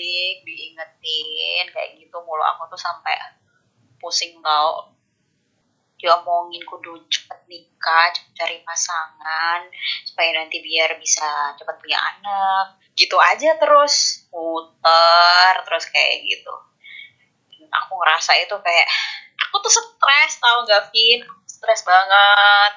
balik 0.00 0.36
diingetin 0.48 1.64
kayak 1.68 2.00
gitu 2.00 2.16
mulu 2.24 2.40
aku 2.40 2.72
tuh 2.72 2.80
sampai 2.80 3.12
pusing 4.00 4.40
tau 4.40 4.96
diomongin 6.00 6.64
kudu 6.64 6.96
cepet 7.12 7.44
nikah, 7.44 8.08
cepet 8.16 8.32
cari 8.32 8.56
pasangan, 8.64 9.68
supaya 10.08 10.32
nanti 10.32 10.64
biar 10.64 10.96
bisa 10.96 11.52
cepet 11.60 11.76
punya 11.76 12.00
anak. 12.00 12.80
Gitu 12.96 13.12
aja 13.20 13.60
terus, 13.60 14.24
muter, 14.32 15.54
terus 15.68 15.84
kayak 15.92 16.24
gitu. 16.24 16.56
aku 17.68 17.92
ngerasa 18.00 18.32
itu 18.40 18.56
kayak, 18.64 18.88
aku 19.36 19.60
tuh 19.60 19.68
stres 19.76 20.40
tau 20.40 20.64
gak, 20.64 20.88
Vin? 20.88 21.20
Stres 21.44 21.84
banget. 21.84 22.72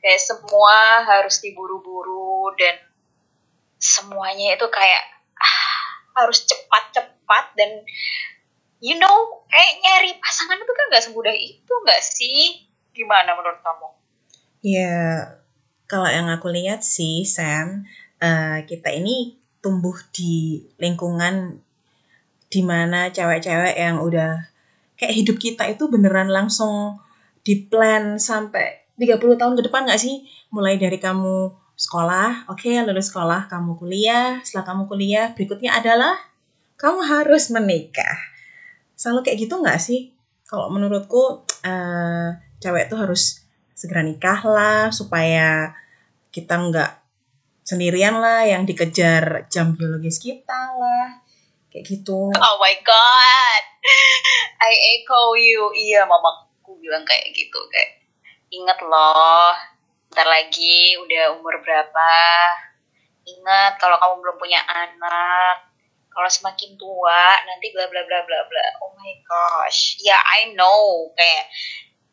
Kayak 0.00 0.24
semua 0.24 1.04
harus 1.04 1.44
diburu-buru 1.44 2.56
dan 2.56 2.80
semuanya 3.76 4.56
itu 4.56 4.66
kayak 4.72 5.17
harus 6.18 6.44
cepat-cepat 6.44 7.44
dan 7.54 7.70
you 8.82 8.98
know 8.98 9.42
kayak 9.48 9.72
nyari 9.82 10.10
pasangan 10.18 10.58
itu 10.58 10.72
kan 10.74 10.84
gak 10.90 11.04
semudah 11.04 11.34
itu 11.34 11.72
gak 11.86 12.02
sih 12.02 12.68
gimana 12.92 13.34
menurut 13.38 13.60
kamu? 13.62 13.88
Ya 14.62 14.96
kalau 15.86 16.10
yang 16.10 16.28
aku 16.28 16.50
lihat 16.50 16.82
sih 16.82 17.22
Sam 17.24 17.86
uh, 18.20 18.58
kita 18.66 18.92
ini 18.92 19.38
tumbuh 19.62 19.96
di 20.14 20.62
lingkungan 20.78 21.58
di 22.48 22.60
mana 22.64 23.12
cewek-cewek 23.12 23.76
yang 23.76 24.00
udah 24.00 24.48
kayak 24.98 25.14
hidup 25.14 25.36
kita 25.36 25.68
itu 25.68 25.86
beneran 25.86 26.32
langsung 26.32 26.98
di 27.46 27.56
plan 27.68 28.18
sampai 28.18 28.88
30 28.98 29.38
tahun 29.38 29.54
ke 29.54 29.62
depan 29.70 29.86
gak 29.86 30.02
sih? 30.02 30.26
Mulai 30.50 30.76
dari 30.76 30.98
kamu 30.98 31.54
sekolah, 31.78 32.50
oke 32.50 32.66
okay, 32.66 32.82
lulus 32.82 33.14
sekolah, 33.14 33.46
kamu 33.46 33.78
kuliah, 33.78 34.42
setelah 34.42 34.66
kamu 34.66 34.90
kuliah, 34.90 35.30
berikutnya 35.30 35.78
adalah 35.78 36.18
kamu 36.74 37.06
harus 37.06 37.54
menikah 37.54 38.18
selalu 38.98 39.22
kayak 39.22 39.38
gitu 39.46 39.54
nggak 39.62 39.78
sih? 39.78 40.10
Kalau 40.42 40.74
menurutku 40.74 41.46
uh, 41.62 42.28
cewek 42.58 42.90
tuh 42.90 42.98
harus 42.98 43.46
segera 43.78 44.02
nikah 44.02 44.42
lah 44.42 44.90
supaya 44.90 45.70
kita 46.34 46.58
nggak 46.58 46.92
sendirian 47.62 48.18
lah 48.18 48.42
yang 48.42 48.66
dikejar 48.66 49.46
jam 49.46 49.78
biologis 49.78 50.18
kita 50.18 50.74
lah 50.74 51.22
kayak 51.70 51.86
gitu. 51.86 52.34
Oh 52.34 52.56
my 52.58 52.74
god, 52.82 53.64
I 54.66 54.72
echo 54.98 55.38
you. 55.38 55.70
Iya, 55.70 56.02
mamaku 56.10 56.74
bilang 56.82 57.06
kayak 57.06 57.30
gitu 57.30 57.60
kayak 57.70 58.02
inget 58.50 58.78
loh, 58.82 59.54
ntar 60.18 60.26
lagi 60.26 60.98
udah 60.98 61.38
umur 61.38 61.62
berapa. 61.62 62.10
Ingat 63.22 63.78
kalau 63.78 64.02
kamu 64.02 64.14
belum 64.18 64.36
punya 64.42 64.58
anak, 64.66 65.70
kalau 66.10 66.26
semakin 66.26 66.74
tua 66.74 67.38
nanti 67.46 67.70
bla 67.70 67.86
bla 67.86 68.02
bla 68.02 68.26
bla 68.26 68.40
bla. 68.50 68.66
Oh 68.82 68.98
my 68.98 69.14
gosh. 69.22 69.94
Ya 70.02 70.18
yeah, 70.18 70.22
I 70.42 70.58
know. 70.58 71.14
Kayak 71.14 71.54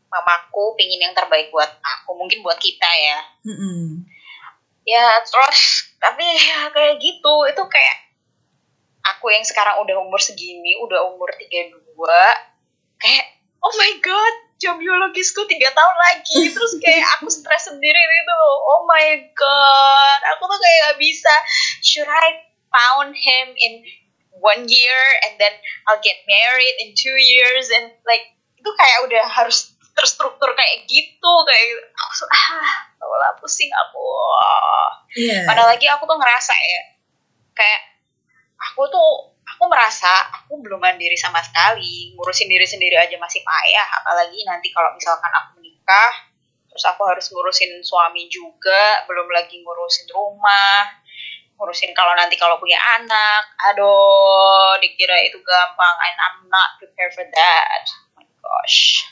mamaku 0.05 0.77
pingin 0.77 1.01
yang 1.01 1.17
terbaik 1.17 1.49
buat 1.49 1.81
aku 1.81 2.13
mungkin 2.13 2.45
buat 2.45 2.61
kita 2.61 2.85
ya. 2.85 3.19
Mm 3.41 3.57
-hmm. 3.57 3.85
ya 4.85 5.17
terus 5.25 5.89
tapi 5.97 6.21
ya 6.21 6.69
kayak 6.69 7.01
gitu. 7.01 7.33
Itu 7.49 7.65
kayak 7.65 7.97
aku 9.17 9.33
yang 9.33 9.41
sekarang 9.41 9.81
udah 9.81 9.97
umur 9.97 10.21
segini 10.21 10.77
udah 10.77 11.09
umur 11.09 11.33
32 11.33 11.81
kayak 13.01 13.25
oh 13.65 13.73
my 13.73 13.93
god 14.05 14.35
jam 14.61 14.79
biologisku 14.79 15.43
tiga 15.47 15.71
tahun 15.71 15.97
lagi. 16.11 16.39
Terus 16.55 16.73
kayak 16.79 17.05
aku 17.19 17.27
stres 17.31 17.67
sendiri 17.67 17.99
gitu 17.99 18.39
oh 18.71 18.87
my 18.87 19.07
god. 19.35 20.19
Aku 20.35 20.47
tuh 20.47 20.59
kayak 20.59 20.79
gak 20.91 20.97
bisa. 20.99 21.33
Should 21.83 22.09
I 22.09 22.47
found 22.71 23.15
him 23.15 23.55
in 23.55 23.73
one 24.39 24.67
year 24.67 25.01
and 25.27 25.39
then 25.39 25.53
I'll 25.87 26.03
get 26.03 26.23
married 26.27 26.75
in 26.83 26.95
two 26.95 27.15
years? 27.15 27.71
And 27.71 27.91
like 28.07 28.35
itu 28.59 28.69
kayak 28.73 28.99
udah 29.05 29.23
harus 29.29 29.75
terstruktur 29.95 30.51
kayak 30.51 30.83
gitu 30.91 31.31
kayak 31.47 31.67
aku 31.95 32.27
ah 32.27 32.69
lah 32.99 33.31
pusing 33.39 33.71
aku 33.71 34.03
yeah. 35.15 35.47
padahal 35.47 35.71
lagi 35.71 35.87
aku 35.87 36.03
tuh 36.03 36.19
ngerasa 36.19 36.51
ya 36.51 36.81
kayak 37.55 37.81
aku 38.59 38.91
tuh 38.91 39.34
aku 39.55 39.71
merasa 39.71 40.11
aku 40.35 40.59
belum 40.59 40.83
mandiri 40.83 41.15
sama 41.15 41.39
sekali. 41.39 42.11
Ngurusin 42.11 42.51
diri 42.51 42.67
sendiri 42.67 42.99
aja 42.99 43.15
masih 43.15 43.39
payah. 43.39 43.87
Apalagi 44.03 44.43
nanti 44.43 44.67
kalau 44.75 44.91
misalkan 44.91 45.31
aku 45.31 45.63
menikah 45.63 46.11
terus 46.67 46.91
aku 46.91 47.07
harus 47.07 47.31
ngurusin 47.31 47.79
suami 47.79 48.27
juga 48.27 49.07
belum 49.07 49.31
lagi 49.31 49.63
ngurusin 49.63 50.11
rumah 50.11 50.91
ngurusin 51.55 51.95
kalau 51.95 52.11
nanti 52.19 52.35
kalau 52.35 52.59
punya 52.59 52.75
anak. 52.99 53.43
Aduh 53.71 54.75
dikira 54.83 55.15
itu 55.23 55.39
gampang. 55.39 55.95
And 56.03 56.17
I'm 56.19 56.37
not 56.51 56.69
prepared 56.83 57.15
for 57.15 57.23
that. 57.23 57.83
Oh 58.19 58.19
my 58.19 58.27
gosh. 58.43 59.07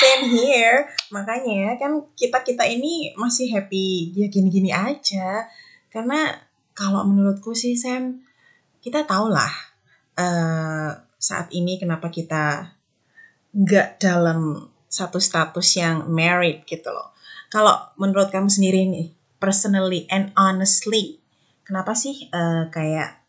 Same 0.00 0.32
here. 0.32 0.88
Makanya 1.12 1.76
kan 1.76 2.08
kita 2.16 2.40
kita 2.40 2.64
ini 2.64 3.12
masih 3.20 3.52
happy. 3.52 4.16
Ya 4.16 4.32
gini 4.32 4.48
gini 4.48 4.72
aja. 4.72 5.44
Karena 5.92 6.40
kalau 6.72 7.04
menurutku 7.04 7.52
sih 7.52 7.76
Sam 7.76 8.24
kita 8.80 9.04
tahulah 9.04 9.52
uh, 10.16 10.90
saat 11.20 11.48
ini 11.52 11.76
kenapa 11.76 12.08
kita 12.08 12.76
nggak 13.52 14.00
dalam 14.00 14.68
satu 14.90 15.22
status 15.22 15.78
yang 15.78 16.08
married 16.10 16.64
gitu 16.66 16.90
loh 16.90 17.12
kalau 17.52 17.76
menurut 18.00 18.32
kamu 18.32 18.48
sendiri 18.48 18.88
nih 18.88 19.12
personally 19.38 20.08
and 20.08 20.32
honestly 20.34 21.20
kenapa 21.64 21.94
sih 21.94 22.26
uh, 22.34 22.66
kayak 22.72 23.20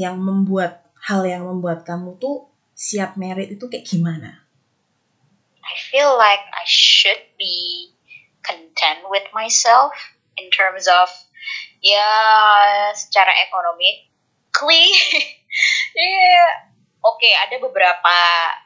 yang 0.00 0.16
membuat 0.16 0.88
hal 1.04 1.24
yang 1.28 1.44
membuat 1.44 1.84
kamu 1.84 2.16
tuh 2.16 2.48
siap 2.72 3.20
merit 3.20 3.52
itu 3.52 3.68
kayak 3.68 3.84
gimana? 3.84 4.40
I 5.60 5.74
feel 5.92 6.16
like 6.16 6.40
I 6.56 6.64
should 6.64 7.20
be 7.36 7.92
content 8.40 9.04
with 9.12 9.28
myself 9.36 9.92
in 10.40 10.48
terms 10.48 10.88
of 10.88 11.12
ya 11.84 12.08
secara 12.96 13.32
ekonomi 13.44 14.09
clean 14.52 14.90
yeah. 15.98 16.70
oke 17.02 17.18
okay, 17.18 17.34
ada 17.34 17.56
beberapa 17.58 18.16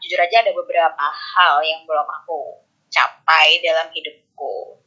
jujur 0.04 0.20
aja 0.20 0.44
ada 0.44 0.52
beberapa 0.52 1.04
hal 1.08 1.64
yang 1.64 1.84
belum 1.88 2.06
aku 2.08 2.64
capai 2.90 3.58
dalam 3.64 3.90
hidupku 3.90 4.84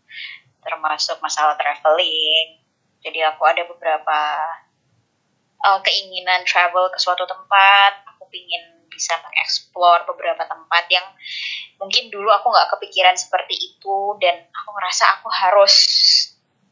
termasuk 0.68 1.18
masalah 1.24 1.56
traveling. 1.56 2.60
Jadi 3.00 3.24
aku 3.24 3.48
ada 3.48 3.64
beberapa 3.64 4.20
uh, 5.64 5.80
keinginan 5.80 6.44
travel 6.44 6.92
ke 6.92 7.00
suatu 7.00 7.24
tempat. 7.24 8.04
Aku 8.16 8.28
pingin 8.28 8.84
bisa 8.92 9.16
mengeksplor 9.24 10.04
beberapa 10.12 10.44
tempat 10.44 10.90
yang 10.92 11.06
mungkin 11.80 12.10
dulu 12.12 12.28
aku 12.34 12.50
nggak 12.50 12.76
kepikiran 12.76 13.14
seperti 13.14 13.56
itu 13.56 13.98
dan 14.18 14.50
aku 14.50 14.70
ngerasa 14.74 15.22
aku 15.22 15.30
harus 15.30 15.76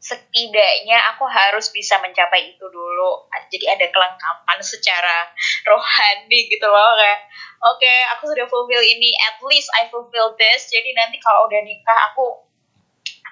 setidaknya 0.06 1.02
aku 1.10 1.26
harus 1.26 1.74
bisa 1.74 1.98
mencapai 1.98 2.54
itu 2.54 2.62
dulu. 2.70 3.26
Jadi 3.50 3.66
ada 3.66 3.86
kelengkapan 3.90 4.58
secara 4.62 5.26
rohani 5.66 6.46
gitu 6.46 6.62
loh 6.62 6.94
kayak 6.94 7.26
oke 7.66 7.82
okay, 7.82 7.98
aku 8.14 8.30
sudah 8.30 8.46
fulfill 8.46 8.78
ini 8.78 9.10
at 9.26 9.42
least 9.42 9.66
I 9.74 9.90
fulfill 9.90 10.38
this. 10.38 10.70
Jadi 10.70 10.94
nanti 10.94 11.18
kalau 11.18 11.50
udah 11.50 11.58
nikah 11.66 11.98
aku 12.14 12.46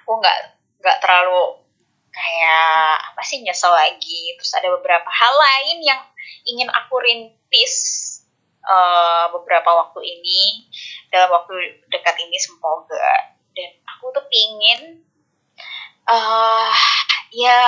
aku 0.03 0.11
nggak 0.19 0.37
nggak 0.83 0.97
terlalu 0.99 1.63
kayak 2.11 3.15
apa 3.15 3.21
sih 3.23 3.39
nyesel 3.39 3.71
lagi. 3.71 4.35
Terus 4.35 4.51
ada 4.59 4.67
beberapa 4.75 5.07
hal 5.07 5.31
lain 5.31 5.79
yang 5.79 6.01
ingin 6.43 6.67
aku 6.75 6.99
rintis 6.99 7.75
uh, 8.67 9.31
beberapa 9.31 9.71
waktu 9.71 10.03
ini. 10.03 10.67
Dalam 11.07 11.31
waktu 11.31 11.55
dekat 11.87 12.19
ini 12.19 12.35
semoga. 12.35 13.31
Dan 13.55 13.79
aku 13.87 14.11
tuh 14.11 14.27
pingin 14.27 15.07
uh, 16.09 16.73
ya 17.33 17.59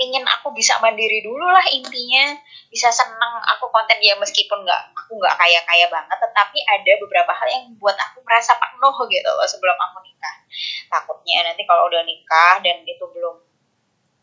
pingin 0.00 0.24
aku 0.24 0.56
bisa 0.56 0.80
mandiri 0.80 1.20
dulu 1.20 1.44
lah 1.44 1.66
intinya. 1.70 2.38
Bisa 2.70 2.88
seneng 2.94 3.34
aku 3.56 3.66
konten 3.74 3.98
ya 3.98 4.14
meskipun 4.16 4.62
nggak 4.62 4.82
aku 4.94 5.18
nggak 5.18 5.36
kaya 5.36 5.60
kaya 5.66 5.86
banget. 5.90 6.16
Tetapi 6.16 6.58
ada 6.64 6.92
beberapa 7.02 7.32
hal 7.34 7.48
yang 7.50 7.64
buat 7.76 7.98
aku 7.98 8.22
merasa 8.22 8.54
penuh 8.56 8.96
gitu 9.10 9.30
loh 9.30 9.46
sebelum 9.46 9.76
aku 9.76 9.98
nikah. 10.06 10.34
Takutnya 10.88 11.50
nanti 11.50 11.62
kalau 11.66 11.90
udah 11.90 12.02
nikah 12.06 12.62
dan 12.62 12.82
itu 12.86 13.04
belum 13.10 13.42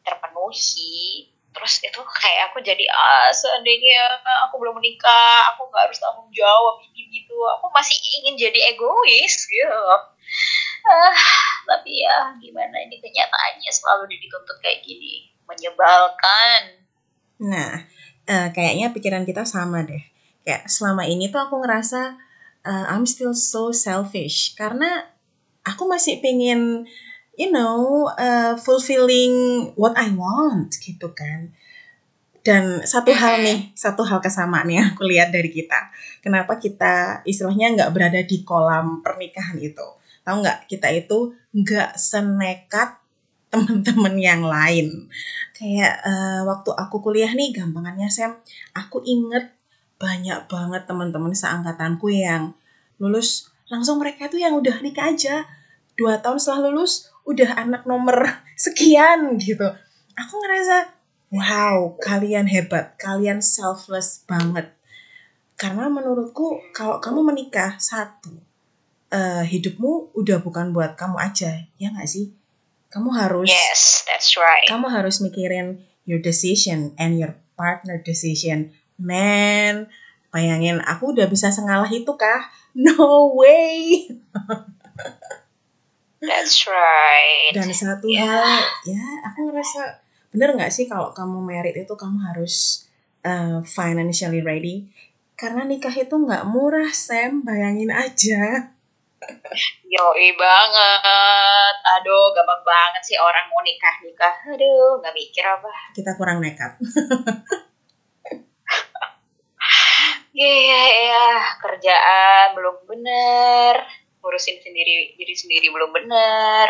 terpenuhi 0.07 1.27
terus 1.57 1.81
itu 1.81 1.97
kayak 2.21 2.53
aku 2.53 2.61
jadi 2.61 2.85
ah 2.93 3.33
seandainya 3.33 4.21
aku 4.45 4.61
belum 4.61 4.77
menikah 4.77 5.49
aku 5.51 5.65
nggak 5.73 5.89
harus 5.89 5.97
tanggung 5.97 6.29
jawab 6.29 6.77
ini 6.85 7.09
gitu 7.09 7.33
aku 7.57 7.65
masih 7.73 7.97
ingin 8.21 8.37
jadi 8.37 8.77
egois 8.77 9.35
gitu 9.49 9.81
ah 10.87 11.19
tapi 11.67 12.01
ya 12.03 12.31
gimana 12.39 12.79
ini 12.79 12.97
kenyataannya 13.03 13.71
selalu 13.71 14.07
dituntut 14.07 14.57
kayak 14.63 14.81
gini 14.81 15.27
menyebalkan 15.43 16.87
nah 17.37 17.83
uh, 18.27 18.47
kayaknya 18.51 18.91
pikiran 18.91 19.23
kita 19.23 19.47
sama 19.47 19.87
deh. 19.87 20.03
Kayak 20.43 20.67
selama 20.67 21.07
ini 21.07 21.31
tuh 21.31 21.43
aku 21.43 21.63
ngerasa 21.63 22.15
uh, 22.67 22.85
I'm 22.91 23.07
still 23.07 23.35
so 23.35 23.71
selfish 23.71 24.55
karena 24.55 25.07
aku 25.63 25.87
masih 25.87 26.19
pengen 26.23 26.87
you 27.35 27.49
know 27.51 28.07
uh, 28.15 28.55
fulfilling 28.59 29.67
what 29.79 29.95
I 29.95 30.11
want 30.13 30.75
gitu 30.77 31.11
kan. 31.15 31.55
Dan 32.47 32.79
satu 32.87 33.11
hal 33.11 33.43
nih, 33.43 33.75
satu 33.75 34.07
hal 34.07 34.23
kesamaan 34.23 34.71
yang 34.71 34.95
aku 34.95 35.03
lihat 35.03 35.35
dari 35.35 35.51
kita. 35.51 35.91
Kenapa 36.23 36.55
kita 36.55 37.19
istilahnya 37.27 37.75
nggak 37.75 37.91
berada 37.91 38.23
di 38.23 38.47
kolam 38.47 39.03
pernikahan 39.03 39.59
itu? 39.59 39.83
Tahu 40.27 40.43
nggak? 40.43 40.67
Kita 40.67 40.91
itu 40.91 41.31
nggak 41.55 41.95
senekat 41.95 42.99
teman-teman 43.47 44.15
yang 44.19 44.43
lain. 44.43 45.07
Kayak 45.55 46.03
uh, 46.03 46.43
waktu 46.43 46.75
aku 46.75 46.99
kuliah 46.99 47.31
nih, 47.31 47.55
gampangannya 47.55 48.11
Sam, 48.11 48.35
aku 48.75 48.99
inget 49.07 49.55
banyak 49.95 50.51
banget 50.51 50.83
teman-teman 50.83 51.31
seangkatanku 51.31 52.11
yang 52.11 52.51
lulus. 52.99 53.47
Langsung 53.71 54.03
mereka 54.03 54.27
tuh 54.27 54.43
yang 54.43 54.59
udah 54.59 54.83
nikah 54.83 55.15
aja. 55.15 55.47
Dua 55.95 56.19
tahun 56.19 56.43
setelah 56.43 56.69
lulus 56.69 57.07
udah 57.23 57.55
anak 57.55 57.87
nomor 57.87 58.27
sekian 58.67 59.39
gitu. 59.39 59.65
Aku 60.19 60.33
ngerasa 60.43 60.91
wow 61.31 61.95
kalian 62.03 62.51
hebat. 62.51 62.99
Kalian 62.99 63.39
selfless 63.39 64.27
banget. 64.27 64.75
Karena 65.55 65.87
menurutku 65.87 66.61
kalau 66.75 66.99
kamu 66.99 67.33
menikah 67.33 67.79
satu 67.81 68.46
uh, 69.11 69.43
hidupmu 69.43 70.15
udah 70.15 70.39
bukan 70.43 70.71
buat 70.75 70.95
kamu 70.99 71.17
aja 71.19 71.67
ya 71.79 71.87
nggak 71.91 72.09
sih 72.09 72.33
kamu 72.91 73.11
harus 73.11 73.51
yes 73.51 74.07
that's 74.07 74.35
right 74.39 74.67
kamu 74.67 74.87
harus 74.87 75.19
mikirin 75.19 75.83
your 76.07 76.19
decision 76.19 76.95
and 76.95 77.19
your 77.19 77.35
partner 77.59 77.99
decision 77.99 78.71
man 78.95 79.91
bayangin 80.31 80.79
aku 80.83 81.15
udah 81.15 81.27
bisa 81.27 81.51
sengalah 81.51 81.89
itu 81.91 82.11
kah 82.15 82.51
no 82.75 83.35
way 83.35 84.07
That's 86.17 86.65
right. 86.65 87.53
Dan 87.53 87.69
satu 87.69 88.09
yeah. 88.09 88.41
hal, 88.41 88.65
ya 88.89 89.05
aku 89.29 89.47
ngerasa 89.49 90.01
bener 90.33 90.57
nggak 90.57 90.73
sih 90.73 90.89
kalau 90.89 91.13
kamu 91.13 91.45
merit 91.45 91.77
itu 91.77 91.93
kamu 91.93 92.17
harus 92.33 92.85
uh, 93.21 93.61
financially 93.61 94.41
ready? 94.41 94.89
Karena 95.37 95.61
nikah 95.61 95.93
itu 95.93 96.17
nggak 96.17 96.49
murah, 96.49 96.89
Sam. 96.89 97.45
Bayangin 97.45 97.93
aja. 97.93 98.73
Yoi 99.93 100.27
banget. 100.35 101.75
Aduh, 101.97 102.31
gampang 102.35 102.61
banget 102.63 103.03
sih 103.03 103.17
orang 103.19 103.47
mau 103.51 103.63
nikah-nikah. 103.63 104.35
Aduh, 104.53 104.99
nggak 104.99 105.15
mikir 105.15 105.43
apa. 105.43 105.71
Kita 105.91 106.15
kurang 106.15 106.43
nekat. 106.43 106.77
Iya, 110.37 110.53
yeah, 110.69 110.85
yeah. 111.09 111.37
kerjaan 111.57 112.53
belum 112.53 112.85
bener 112.85 113.81
ngurusin 114.27 114.59
sendiri 114.59 115.15
diri 115.15 115.31
sendiri 115.31 115.71
belum 115.71 115.95
benar 115.95 116.67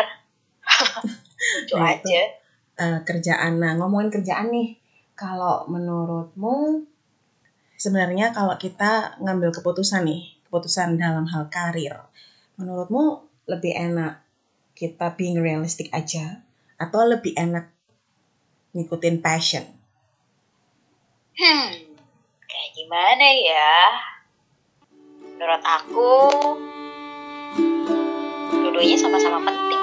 itu 1.66 1.74
nah, 1.74 1.90
aja 1.90 2.22
uh, 2.78 2.98
kerjaan 3.02 3.58
nah 3.58 3.74
ngomongin 3.74 4.14
kerjaan 4.14 4.54
nih 4.54 4.78
kalau 5.18 5.66
menurutmu 5.66 6.86
sebenarnya 7.74 8.30
kalau 8.30 8.54
kita 8.54 9.18
ngambil 9.18 9.50
keputusan 9.50 10.06
nih 10.06 10.38
keputusan 10.46 10.94
dalam 11.02 11.26
hal 11.26 11.50
karir 11.50 11.98
menurutmu 12.58 13.24
lebih 13.48 13.72
enak 13.72 14.20
kita 14.74 15.14
being 15.14 15.40
realistic 15.40 15.88
aja 15.94 16.42
atau 16.76 17.06
lebih 17.06 17.32
enak 17.38 17.70
ngikutin 18.74 19.22
passion? 19.22 19.64
Hmm 21.38 21.88
kayak 22.48 22.70
gimana 22.74 23.26
ya? 23.38 23.72
Menurut 25.38 25.62
aku 25.62 26.12
dua-duanya 28.50 28.96
sama-sama 28.98 29.38
penting 29.46 29.77